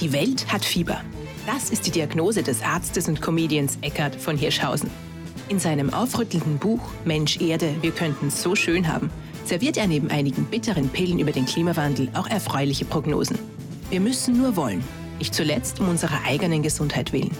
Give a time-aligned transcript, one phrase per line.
[0.00, 1.00] Die Welt hat Fieber.
[1.46, 4.90] Das ist die Diagnose des Arztes und Comedians Eckhard von Hirschhausen.
[5.48, 9.10] In seinem aufrüttelnden Buch Mensch Erde, wir könnten es so schön haben,
[9.44, 13.38] serviert er neben einigen bitteren Pillen über den Klimawandel auch erfreuliche Prognosen.
[13.88, 14.82] Wir müssen nur wollen,
[15.18, 17.30] nicht zuletzt um unserer eigenen Gesundheit willen.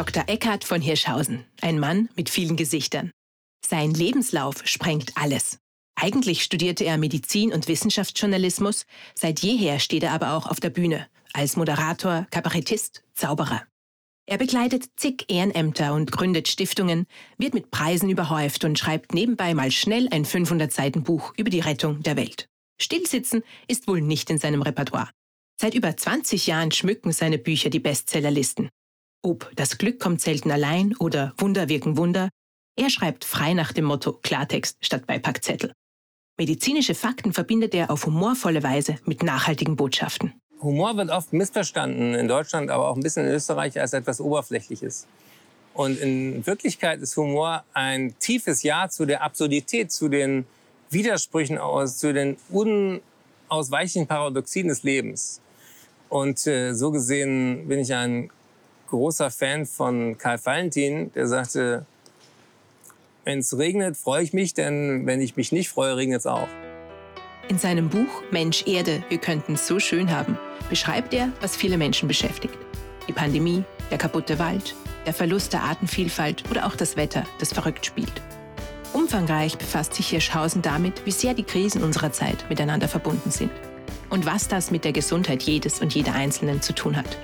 [0.00, 0.24] Dr.
[0.28, 3.10] Eckhard von Hirschhausen, ein Mann mit vielen Gesichtern.
[3.62, 5.58] Sein Lebenslauf sprengt alles.
[5.94, 11.06] Eigentlich studierte er Medizin und Wissenschaftsjournalismus, seit jeher steht er aber auch auf der Bühne,
[11.34, 13.62] als Moderator, Kabarettist, Zauberer.
[14.24, 17.04] Er begleitet zig Ehrenämter und gründet Stiftungen,
[17.36, 22.16] wird mit Preisen überhäuft und schreibt nebenbei mal schnell ein 500-Seiten-Buch über die Rettung der
[22.16, 22.48] Welt.
[22.80, 25.10] Stillsitzen ist wohl nicht in seinem Repertoire.
[25.60, 28.70] Seit über 20 Jahren schmücken seine Bücher die Bestsellerlisten.
[29.22, 32.30] Ob das Glück kommt selten allein oder Wunder wirken Wunder,
[32.76, 35.72] er schreibt frei nach dem Motto Klartext statt Beipackzettel.
[36.38, 40.32] Medizinische Fakten verbindet er auf humorvolle Weise mit nachhaltigen Botschaften.
[40.62, 45.06] Humor wird oft missverstanden in Deutschland, aber auch ein bisschen in Österreich als etwas Oberflächliches.
[45.74, 50.46] Und in Wirklichkeit ist Humor ein tiefes Ja zu der Absurdität, zu den
[50.88, 55.42] Widersprüchen aus, zu den unausweichlichen Paradoxien des Lebens.
[56.08, 58.30] Und äh, so gesehen bin ich ein
[58.90, 61.86] großer Fan von Karl Valentin, der sagte,
[63.24, 66.48] wenn es regnet, freue ich mich, denn wenn ich mich nicht freue, regnet es auch.
[67.48, 71.78] In seinem Buch Mensch Erde, wir könnten es so schön haben, beschreibt er, was viele
[71.78, 72.56] Menschen beschäftigt.
[73.08, 74.74] Die Pandemie, der kaputte Wald,
[75.06, 78.12] der Verlust der Artenvielfalt oder auch das Wetter, das verrückt spielt.
[78.92, 83.52] Umfangreich befasst sich Hirschhausen damit, wie sehr die Krisen unserer Zeit miteinander verbunden sind
[84.10, 87.16] und was das mit der Gesundheit jedes und jeder Einzelnen zu tun hat.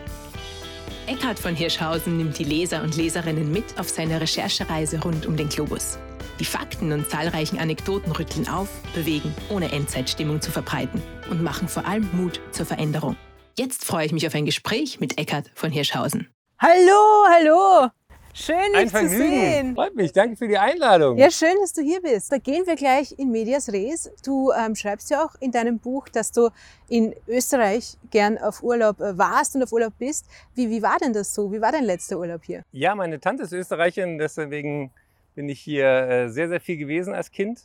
[1.06, 5.48] Eckhard von Hirschhausen nimmt die Leser und Leserinnen mit auf seine Recherchereise rund um den
[5.48, 5.98] Globus.
[6.40, 11.00] Die Fakten und zahlreichen Anekdoten rütteln auf, bewegen, ohne Endzeitstimmung zu verbreiten
[11.30, 13.16] und machen vor allem Mut zur Veränderung.
[13.56, 16.28] Jetzt freue ich mich auf ein Gespräch mit Eckhard von Hirschhausen.
[16.58, 17.90] Hallo, hallo!
[18.38, 19.30] Schön, dich Ein zu Vergnügen.
[19.30, 19.74] sehen.
[19.74, 20.12] Freut mich.
[20.12, 21.16] Danke für die Einladung.
[21.16, 22.30] Ja, schön, dass du hier bist.
[22.30, 24.10] Da gehen wir gleich in Medias Res.
[24.22, 26.50] Du ähm, schreibst ja auch in deinem Buch, dass du
[26.90, 30.26] in Österreich gern auf Urlaub äh, warst und auf Urlaub bist.
[30.54, 31.50] Wie, wie war denn das so?
[31.50, 32.62] Wie war dein letzter Urlaub hier?
[32.72, 34.90] Ja, meine Tante ist Österreicherin, deswegen
[35.34, 37.60] bin ich hier äh, sehr, sehr viel gewesen als Kind.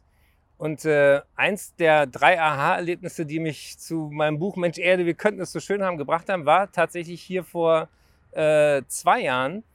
[0.58, 5.42] Und äh, eins der drei Aha-Erlebnisse, die mich zu meinem Buch Mensch Erde, wir könnten
[5.42, 7.90] es so schön haben, gebracht haben, war tatsächlich hier vor
[8.32, 9.66] äh, zwei Jahren,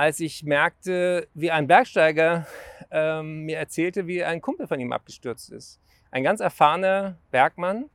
[0.00, 2.46] als ich merkte, wie ein Bergsteiger
[2.90, 5.78] ähm, mir erzählte, wie ein Kumpel von ihm abgestürzt ist.
[6.10, 7.90] Ein ganz erfahrener Bergmann,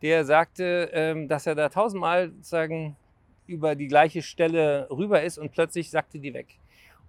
[0.00, 2.96] der sagte, ähm, dass er da tausendmal sozusagen
[3.48, 6.60] über die gleiche Stelle rüber ist und plötzlich sagte die weg.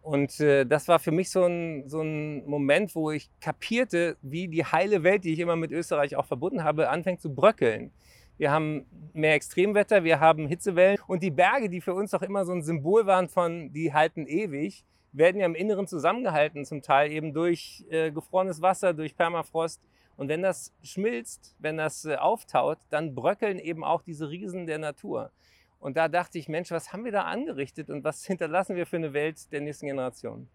[0.01, 4.47] Und äh, das war für mich so ein, so ein Moment, wo ich kapierte, wie
[4.47, 7.91] die heile Welt, die ich immer mit Österreich auch verbunden habe, anfängt zu bröckeln.
[8.39, 12.45] Wir haben mehr Extremwetter, wir haben Hitzewellen und die Berge, die für uns doch immer
[12.45, 17.11] so ein Symbol waren von, die halten ewig, werden ja im Inneren zusammengehalten, zum Teil
[17.11, 19.81] eben durch äh, gefrorenes Wasser, durch Permafrost.
[20.15, 24.77] Und wenn das schmilzt, wenn das äh, auftaut, dann bröckeln eben auch diese Riesen der
[24.77, 25.33] Natur.
[25.81, 28.95] Und da dachte ich, Mensch, was haben wir da angerichtet und was hinterlassen wir für
[28.95, 30.47] eine Welt der nächsten Generation?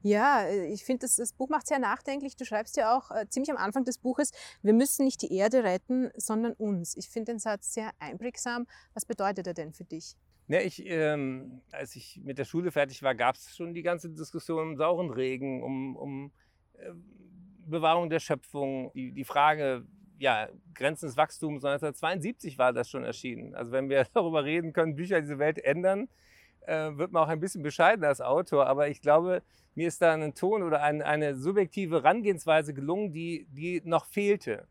[0.00, 2.36] Ja, äh, ich finde, das, das Buch macht sehr nachdenklich.
[2.36, 5.64] Du schreibst ja auch äh, ziemlich am Anfang des Buches, wir müssen nicht die Erde
[5.64, 6.96] retten, sondern uns.
[6.96, 8.66] Ich finde den Satz sehr einprägsam.
[8.94, 10.16] Was bedeutet er denn für dich?
[10.48, 14.10] Ne, ich, ähm, als ich mit der Schule fertig war, gab es schon die ganze
[14.10, 16.32] Diskussion um sauren Regen, um, um
[16.74, 16.90] äh,
[17.66, 19.86] Bewahrung der Schöpfung, die, die Frage,
[20.18, 21.64] ja, Grenzen des Wachstums.
[21.64, 23.54] 1972 war das schon erschienen.
[23.54, 26.08] Also wenn wir darüber reden, können Bücher diese Welt ändern,
[26.66, 28.66] äh, wird man auch ein bisschen bescheiden als Autor.
[28.66, 29.42] Aber ich glaube,
[29.74, 34.66] mir ist da ein Ton oder ein, eine subjektive Herangehensweise gelungen, die, die noch fehlte.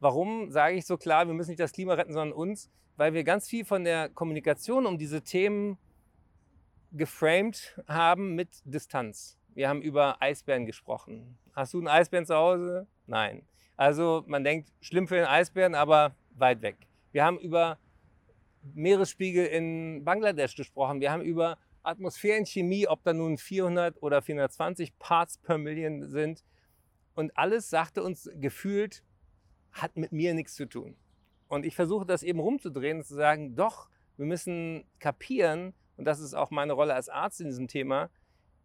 [0.00, 2.70] Warum sage ich so klar, wir müssen nicht das Klima retten, sondern uns?
[2.96, 5.78] Weil wir ganz viel von der Kommunikation um diese Themen
[6.92, 9.38] geframed haben mit Distanz.
[9.54, 11.38] Wir haben über Eisbären gesprochen.
[11.52, 12.86] Hast du einen Eisbären zu Hause?
[13.06, 13.42] Nein.
[13.76, 16.76] Also man denkt, schlimm für den Eisbären, aber weit weg.
[17.12, 17.78] Wir haben über
[18.74, 21.00] Meeresspiegel in Bangladesch gesprochen.
[21.00, 26.44] Wir haben über Atmosphärenchemie, ob da nun 400 oder 420 Parts per Million sind.
[27.14, 29.02] Und alles sagte uns gefühlt,
[29.72, 30.96] hat mit mir nichts zu tun.
[31.48, 36.20] Und ich versuche das eben rumzudrehen und zu sagen, doch, wir müssen kapieren, und das
[36.20, 38.10] ist auch meine Rolle als Arzt in diesem Thema,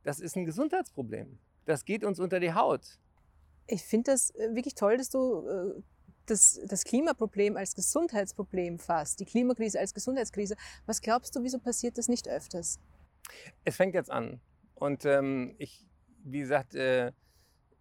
[0.04, 1.40] das ist ein Gesundheitsproblem.
[1.66, 3.00] Das geht uns unter die Haut.
[3.68, 5.82] Ich finde das äh, wirklich toll, dass du äh,
[6.30, 10.56] das, das Klimaproblem als Gesundheitsproblem fasst, die Klimakrise als Gesundheitskrise.
[10.86, 12.80] Was glaubst du, wieso passiert das nicht öfters?
[13.66, 14.40] Es fängt jetzt an.
[14.76, 15.88] Und ähm, ich,
[16.24, 17.12] wie gesagt, äh,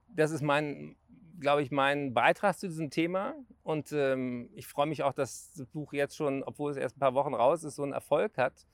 [0.09, 0.97] das ist mein,
[1.41, 3.35] glaube ich, mein Beitrag zu diesem Thema.
[3.63, 7.01] Und ähm, ich freue mich auch, dass das Buch jetzt schon, obwohl es erst ein
[7.01, 8.67] paar Wochen raus ist, so einen Erfolg hat.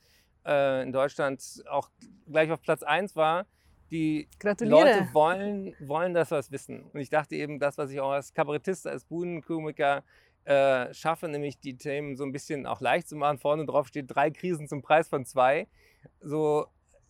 [0.45, 1.91] Äh, in Deutschland auch
[2.27, 3.47] gleich auf Platz 1 war.
[3.93, 4.27] Die
[4.61, 6.83] Leute wollen, wollen das was wissen.
[6.95, 10.03] Und ich dachte eben, das, was ich auch als Kabarettist, als Bühnenkomiker
[10.47, 13.39] äh, schaffe, nämlich die Themen so ein bisschen auch leicht zu machen.
[13.39, 15.67] Vorne drauf steht drei Krisen zum Preis von zwei.
[16.23, 16.69] So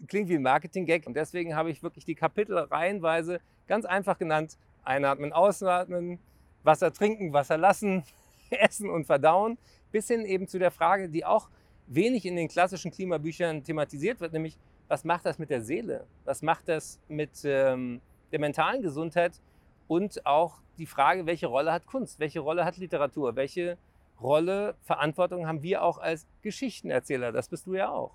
[0.09, 1.07] klingt wie ein Marketing-Gag.
[1.07, 4.59] Und deswegen habe ich wirklich die Kapitel reihenweise ganz einfach genannt.
[4.83, 6.19] Einatmen, ausatmen,
[6.65, 8.03] Wasser trinken, Wasser lassen,
[8.51, 9.57] essen und verdauen.
[9.93, 11.49] Bis hin eben zu der Frage, die auch
[11.87, 14.59] wenig in den klassischen Klimabüchern thematisiert wird, nämlich
[14.93, 16.07] was macht das mit der Seele?
[16.27, 19.41] Was macht das mit ähm, der mentalen Gesundheit?
[19.89, 22.21] Und auch die Frage, welche Rolle hat Kunst?
[22.21, 23.35] Welche Rolle hat Literatur?
[23.35, 23.79] Welche
[24.21, 27.33] Rolle, Verantwortung haben wir auch als Geschichtenerzähler?
[27.33, 28.13] Das bist du ja auch.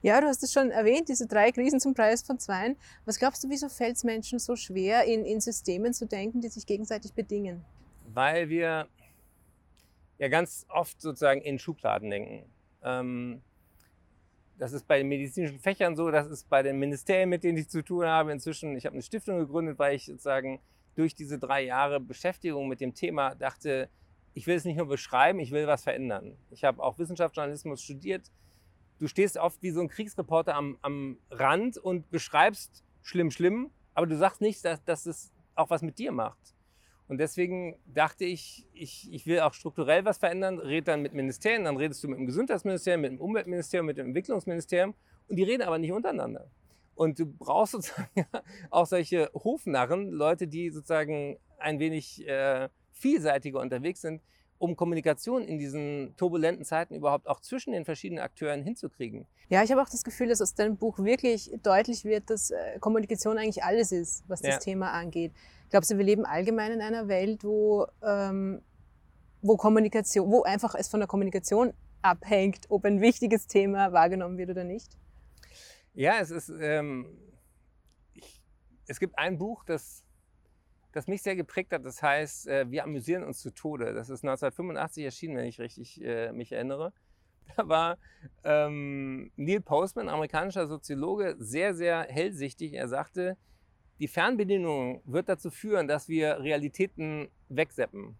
[0.00, 2.76] Ja, du hast es schon erwähnt, diese drei Krisen zum Preis von zwei.
[3.04, 6.48] Was glaubst du, wieso fällt es Menschen so schwer, in, in Systemen zu denken, die
[6.48, 7.62] sich gegenseitig bedingen?
[8.14, 8.88] Weil wir
[10.16, 12.50] ja ganz oft sozusagen in Schubladen denken.
[12.82, 13.42] Ähm,
[14.60, 17.70] das ist bei den medizinischen Fächern so, das ist bei den Ministerien, mit denen ich
[17.70, 18.30] zu tun habe.
[18.30, 20.60] Inzwischen, ich habe eine Stiftung gegründet, weil ich sozusagen
[20.96, 23.88] durch diese drei Jahre Beschäftigung mit dem Thema dachte,
[24.34, 26.36] ich will es nicht nur beschreiben, ich will was verändern.
[26.50, 28.30] Ich habe auch Wissenschaftsjournalismus studiert.
[28.98, 34.06] Du stehst oft wie so ein Kriegsreporter am, am Rand und beschreibst schlimm, schlimm, aber
[34.06, 36.54] du sagst nicht, dass, dass es auch was mit dir macht.
[37.10, 41.64] Und deswegen dachte ich, ich, ich will auch strukturell was verändern, rede dann mit Ministerien,
[41.64, 44.94] dann redest du mit dem Gesundheitsministerium, mit dem Umweltministerium, mit dem Entwicklungsministerium
[45.26, 46.48] und die reden aber nicht untereinander.
[46.94, 48.06] Und du brauchst sozusagen
[48.70, 54.22] auch solche Hofnarren, Leute, die sozusagen ein wenig äh, vielseitiger unterwegs sind,
[54.58, 59.26] um Kommunikation in diesen turbulenten Zeiten überhaupt auch zwischen den verschiedenen Akteuren hinzukriegen.
[59.48, 62.78] Ja, ich habe auch das Gefühl, dass aus deinem Buch wirklich deutlich wird, dass äh,
[62.78, 64.58] Kommunikation eigentlich alles ist, was das ja.
[64.58, 65.32] Thema angeht.
[65.70, 68.60] Glaubst du, wir leben allgemein in einer Welt, wo, ähm,
[69.40, 71.72] wo Kommunikation, wo einfach es von der Kommunikation
[72.02, 74.96] abhängt, ob ein wichtiges Thema wahrgenommen wird oder nicht?
[75.94, 76.48] Ja, es ist.
[76.60, 77.06] Ähm,
[78.14, 78.42] ich,
[78.86, 80.04] es gibt ein Buch, das,
[80.92, 81.84] das mich sehr geprägt hat.
[81.84, 83.94] Das heißt, äh, wir amüsieren uns zu Tode.
[83.94, 86.92] Das ist 1985 erschienen, wenn ich richtig äh, mich erinnere.
[87.56, 87.98] Da war
[88.44, 92.74] ähm, Neil Postman, amerikanischer Soziologe, sehr, sehr hellsichtig.
[92.74, 93.36] Er sagte,
[94.00, 98.16] die Fernbedienung wird dazu führen, dass wir Realitäten wegseppen.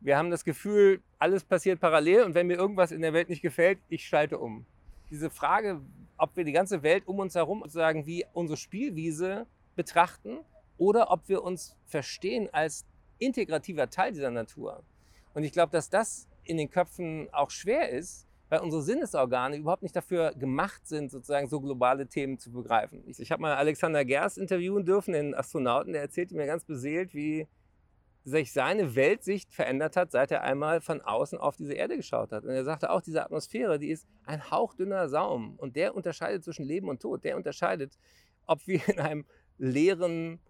[0.00, 3.42] Wir haben das Gefühl, alles passiert parallel und wenn mir irgendwas in der Welt nicht
[3.42, 4.64] gefällt, ich schalte um.
[5.10, 5.80] Diese Frage,
[6.16, 10.38] ob wir die ganze Welt um uns herum sozusagen wie unsere Spielwiese betrachten
[10.78, 12.86] oder ob wir uns verstehen als
[13.18, 14.84] integrativer Teil dieser Natur.
[15.34, 19.82] Und ich glaube, dass das in den Köpfen auch schwer ist, weil unsere Sinnesorgane überhaupt
[19.82, 23.02] nicht dafür gemacht sind, sozusagen so globale Themen zu begreifen.
[23.06, 27.14] Ich, ich habe mal Alexander Gerst interviewen dürfen, den Astronauten, der erzählte mir ganz beseelt,
[27.14, 27.48] wie
[28.24, 32.44] sich seine Weltsicht verändert hat, seit er einmal von außen auf diese Erde geschaut hat.
[32.44, 36.66] Und er sagte auch, diese Atmosphäre, die ist ein hauchdünner Saum und der unterscheidet zwischen
[36.66, 37.24] Leben und Tod.
[37.24, 37.96] Der unterscheidet,
[38.46, 39.24] ob wir in einem
[39.56, 40.40] leeren,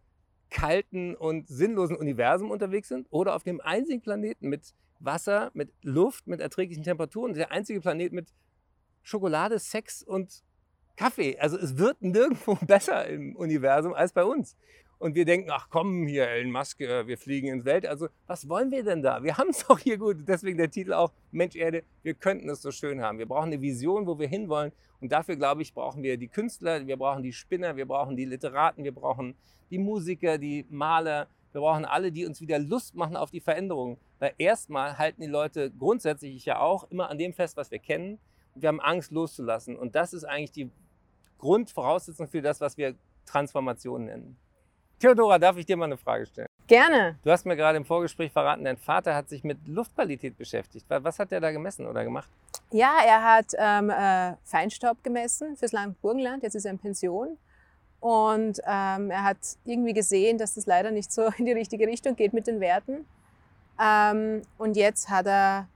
[0.50, 6.26] kalten und sinnlosen Universum unterwegs sind oder auf dem einzigen Planeten mit Wasser, mit Luft,
[6.26, 7.34] mit erträglichen Temperaturen.
[7.34, 8.32] Der einzige Planet mit
[9.02, 10.42] Schokolade, Sex und
[10.96, 11.38] Kaffee.
[11.38, 14.56] Also es wird nirgendwo besser im Universum als bei uns.
[14.98, 17.86] Und wir denken, ach komm hier, Elon Musk, äh, wir fliegen ins Welt.
[17.86, 19.24] Also was wollen wir denn da?
[19.24, 20.18] Wir haben es doch hier gut.
[20.28, 23.18] Deswegen der Titel auch, Mensch Erde, wir könnten es so schön haben.
[23.18, 24.70] Wir brauchen eine Vision, wo wir hinwollen.
[25.00, 28.24] Und dafür, glaube ich, brauchen wir die Künstler, wir brauchen die Spinner, wir brauchen die
[28.24, 29.34] Literaten, wir brauchen
[29.70, 33.98] die Musiker, die Maler, wir brauchen alle, die uns wieder Lust machen auf die Veränderung.
[34.18, 37.78] Weil erstmal halten die Leute grundsätzlich, ich ja auch, immer an dem fest, was wir
[37.78, 38.18] kennen.
[38.54, 39.76] Und wir haben Angst loszulassen.
[39.76, 40.70] Und das ist eigentlich die
[41.38, 42.94] Grundvoraussetzung für das, was wir
[43.26, 44.36] Transformation nennen.
[44.98, 46.46] Theodora, darf ich dir mal eine Frage stellen?
[46.68, 47.18] Gerne.
[47.24, 50.86] Du hast mir gerade im Vorgespräch verraten, dein Vater hat sich mit Luftqualität beschäftigt.
[50.88, 52.30] Was hat er da gemessen oder gemacht?
[52.70, 56.42] Ja, er hat ähm, äh, Feinstaub gemessen fürs Land Burgenland.
[56.44, 57.36] Jetzt ist er in Pension.
[58.02, 62.16] Und ähm, er hat irgendwie gesehen, dass das leider nicht so in die richtige Richtung
[62.16, 63.06] geht mit den Werten.
[63.80, 65.68] Ähm, und jetzt hat er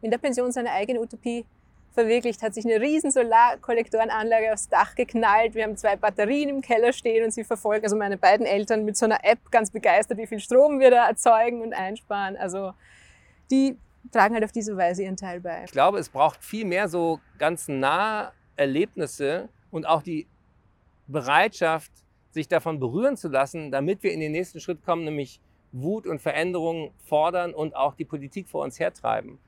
[0.00, 1.44] in der Pension seine eigene Utopie
[1.92, 5.56] verwirklicht, hat sich eine riesen Solarkollektorenanlage aufs Dach geknallt.
[5.56, 8.96] Wir haben zwei Batterien im Keller stehen und sie verfolgen, also meine beiden Eltern mit
[8.96, 12.36] so einer App ganz begeistert, wie viel Strom wir da erzeugen und einsparen.
[12.36, 12.74] Also
[13.50, 13.76] die
[14.12, 15.64] tragen halt auf diese Weise ihren Teil bei.
[15.64, 20.28] Ich glaube, es braucht viel mehr so ganz nah Erlebnisse und auch die
[21.06, 21.92] Bereitschaft,
[22.30, 25.40] sich davon berühren zu lassen, damit wir in den nächsten Schritt kommen, nämlich
[25.72, 29.38] Wut und Veränderung fordern und auch die Politik vor uns hertreiben.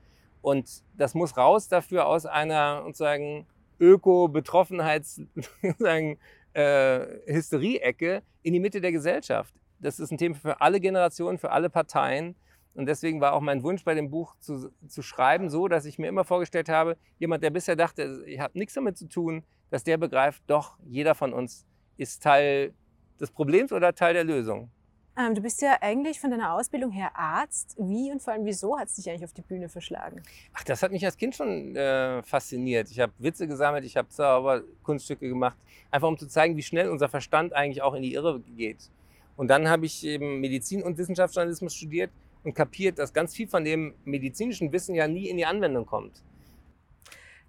[0.41, 3.45] Und das muss raus dafür aus einer sozusagen
[3.79, 5.25] Öko-Betroffenheits-
[6.53, 9.53] äh, in die Mitte der Gesellschaft.
[9.79, 12.35] Das ist ein Thema für alle Generationen, für alle Parteien.
[12.73, 15.99] Und deswegen war auch mein Wunsch bei dem Buch zu, zu schreiben, so dass ich
[15.99, 19.83] mir immer vorgestellt habe, jemand, der bisher dachte, ich habe nichts damit zu tun, dass
[19.83, 21.65] der begreift, doch, jeder von uns
[21.97, 22.73] ist Teil
[23.19, 24.69] des Problems oder Teil der Lösung.
[25.17, 27.75] Ähm, du bist ja eigentlich von deiner Ausbildung her Arzt.
[27.77, 30.21] Wie und vor allem wieso hat es dich eigentlich auf die Bühne verschlagen?
[30.53, 32.89] Ach, das hat mich als Kind schon äh, fasziniert.
[32.89, 35.57] Ich habe Witze gesammelt, ich habe Zauberkunststücke gemacht,
[35.91, 38.89] einfach um zu zeigen, wie schnell unser Verstand eigentlich auch in die Irre geht.
[39.35, 42.11] Und dann habe ich eben Medizin und Wissenschaftsjournalismus studiert
[42.43, 46.23] und kapiert, dass ganz viel von dem medizinischen Wissen ja nie in die Anwendung kommt.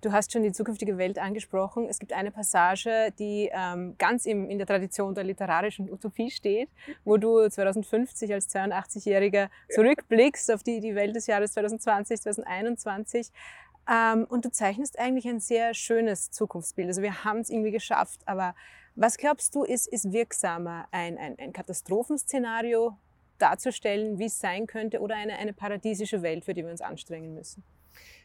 [0.00, 1.87] Du hast schon die zukünftige Welt angesprochen.
[1.87, 6.71] Es gibt eine Passage, die ähm, ganz im, in der Tradition der literarischen Utopie steht,
[7.04, 13.30] wo du 2050 als 82-Jähriger zurückblickst auf die, die Welt des Jahres 2020, 2021.
[13.90, 16.88] Ähm, und du zeichnest eigentlich ein sehr schönes Zukunftsbild.
[16.88, 18.23] Also wir haben es irgendwie geschafft.
[18.25, 18.54] Aber
[18.95, 20.88] was glaubst du, ist, ist wirksamer?
[20.92, 22.97] Ein, ein, ein Katastrophenszenario
[23.37, 27.35] darzustellen, wie es sein könnte, oder eine, eine paradiesische Welt, für die wir uns anstrengen
[27.35, 27.62] müssen?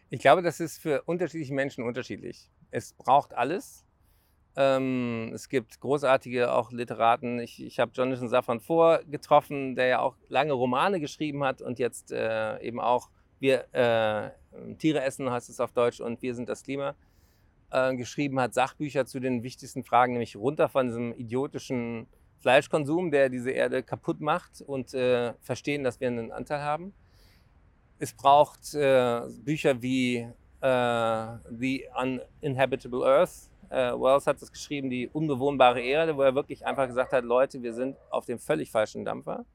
[0.10, 2.50] Ich glaube, das ist für unterschiedliche Menschen unterschiedlich.
[2.72, 3.86] Es braucht alles.
[4.56, 7.40] Ähm, es gibt großartige auch Literaten.
[7.40, 11.80] Ich, ich habe Jonathan Safran Foer getroffen, der ja auch lange Romane geschrieben hat und
[11.80, 13.10] jetzt äh, eben auch
[13.40, 14.32] wir äh,
[14.78, 16.96] Tiere essen heißt es auf Deutsch und wir sind das Klima
[17.72, 22.08] äh, geschrieben hat, Sachbücher zu den wichtigsten Fragen, nämlich runter von diesem idiotischen
[22.40, 26.94] Fleischkonsum, der diese Erde kaputt macht und äh, verstehen, dass wir einen Anteil haben.
[27.98, 30.28] Es braucht äh, Bücher wie
[30.62, 31.86] äh, The
[32.42, 33.50] Uninhabitable Earth.
[33.70, 37.64] Äh, Wells hat es geschrieben, die unbewohnbare Erde, wo er wirklich einfach gesagt hat, Leute,
[37.64, 39.46] wir sind auf dem völlig falschen Dampfer.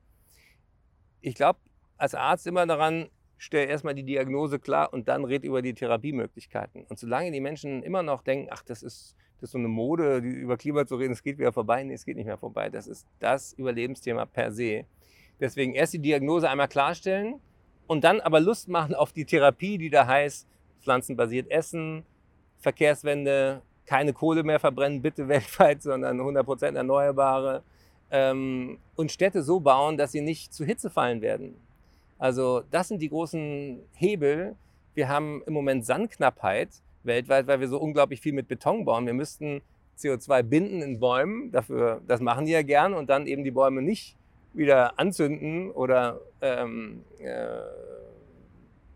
[1.20, 1.58] Ich glaube
[1.98, 6.84] als Arzt immer daran, stell erstmal die Diagnose klar und dann red über die Therapiemöglichkeiten.
[6.84, 10.18] Und solange die Menschen immer noch denken, ach, das ist, das ist so eine Mode,
[10.18, 11.84] über Klima zu reden, es geht wieder vorbei.
[11.84, 12.70] Nee, es geht nicht mehr vorbei.
[12.70, 14.86] Das ist das Überlebensthema per se.
[15.40, 17.40] Deswegen erst die Diagnose einmal klarstellen,
[17.90, 20.46] und dann aber Lust machen auf die Therapie, die da heißt,
[20.80, 22.04] pflanzenbasiert essen,
[22.60, 27.64] Verkehrswende, keine Kohle mehr verbrennen, bitte weltweit, sondern 100% erneuerbare
[28.12, 31.56] ähm, und Städte so bauen, dass sie nicht zu Hitze fallen werden.
[32.16, 34.54] Also das sind die großen Hebel.
[34.94, 36.68] Wir haben im Moment Sandknappheit
[37.02, 39.04] weltweit, weil wir so unglaublich viel mit Beton bauen.
[39.04, 39.62] Wir müssten
[39.98, 43.82] CO2 binden in Bäumen, dafür, das machen die ja gern und dann eben die Bäume
[43.82, 44.16] nicht
[44.52, 47.60] wieder anzünden oder ähm, äh,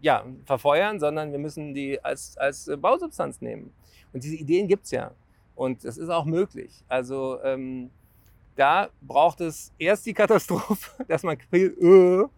[0.01, 3.73] ja, verfeuern, sondern wir müssen die als, als Bausubstanz nehmen.
[4.13, 5.13] Und diese Ideen gibt es ja.
[5.55, 6.85] Und das ist auch möglich.
[6.89, 7.91] Also ähm,
[8.57, 12.29] da braucht es erst die Katastrophe, dass man will, äh,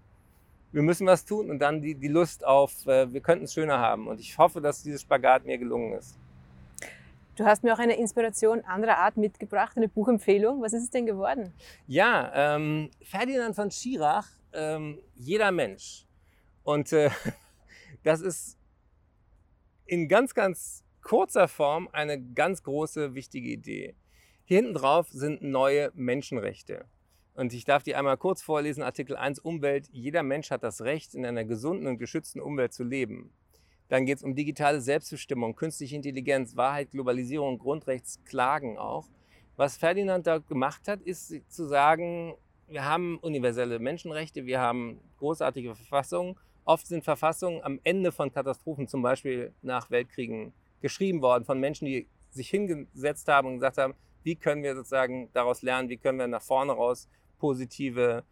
[0.73, 3.78] wir müssen was tun und dann die, die Lust auf, äh, wir könnten es schöner
[3.78, 4.06] haben.
[4.06, 6.18] Und ich hoffe, dass dieses Spagat mir gelungen ist.
[7.37, 10.62] Du hast mir auch eine Inspiration anderer Art mitgebracht, eine Buchempfehlung.
[10.62, 11.52] Was ist es denn geworden?
[11.87, 16.07] Ja, ähm, Ferdinand von Schirach, ähm, Jeder Mensch.
[16.62, 17.11] Und äh,
[18.02, 18.59] das ist
[19.85, 23.97] in ganz, ganz kurzer Form eine ganz große, wichtige Idee.
[24.47, 26.87] Hier hinten drauf sind neue Menschenrechte.
[27.35, 28.83] Und ich darf die einmal kurz vorlesen.
[28.83, 29.88] Artikel 1 Umwelt.
[29.93, 33.31] Jeder Mensch hat das Recht, in einer gesunden und geschützten Umwelt zu leben.
[33.88, 39.07] Dann geht es um digitale Selbstbestimmung, künstliche Intelligenz, Wahrheit, Globalisierung, Grundrechtsklagen auch.
[39.57, 42.35] Was Ferdinand da gemacht hat, ist zu sagen,
[42.69, 46.37] wir haben universelle Menschenrechte, wir haben großartige Verfassungen.
[46.64, 50.52] Oft sind Verfassungen am Ende von Katastrophen, zum Beispiel nach Weltkriegen,
[50.83, 55.31] geschrieben worden von Menschen, die sich hingesetzt haben und gesagt haben, wie können wir sozusagen
[55.33, 58.25] daraus lernen, wie können wir nach vorne raus positive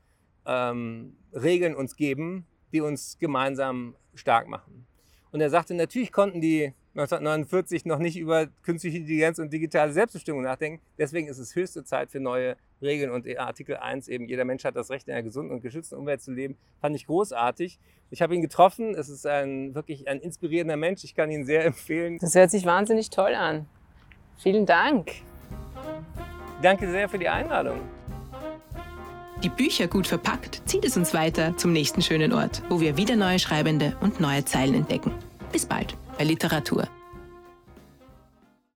[0.45, 4.87] ähm, Regeln uns geben, die uns gemeinsam stark machen.
[5.35, 10.43] Und er sagte, natürlich konnten die 1949 noch nicht über künstliche Intelligenz und digitale Selbstbestimmung
[10.43, 10.81] nachdenken.
[10.97, 13.11] Deswegen ist es höchste Zeit für neue Regeln.
[13.11, 16.23] Und Artikel 1 eben, jeder Mensch hat das Recht, in einer gesunden und geschützten Umwelt
[16.23, 17.81] zu leben, fand ich großartig.
[18.11, 18.95] Ich habe ihn getroffen.
[18.95, 21.03] Es ist ein wirklich ein inspirierender Mensch.
[21.03, 22.19] Ich kann ihn sehr empfehlen.
[22.21, 23.67] Das hört sich wahnsinnig toll an.
[24.39, 25.11] Vielen Dank.
[26.63, 27.81] Danke sehr für die Einladung.
[29.45, 33.15] Die Bücher gut verpackt zieht es uns weiter zum nächsten schönen Ort, wo wir wieder
[33.15, 35.13] neue Schreibende und neue Zeilen entdecken.
[35.53, 36.89] Bis bald bei Literatur.